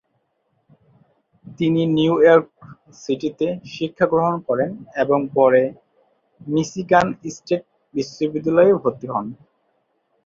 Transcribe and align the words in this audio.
তিনি 1.57 1.81
New 1.97 2.13
York 2.21 2.49
সিটিতে 3.01 3.47
শিক্ষাগ্রহণ 3.73 4.35
করেন 4.47 4.69
এবং 5.03 5.19
পরে 5.37 5.61
মিশিগান 6.47 7.07
স্টেট 7.35 7.63
বিশ্ববিদ্যালয়ে 7.95 8.73
ভর্তি 8.81 9.07
হন। 9.13 9.25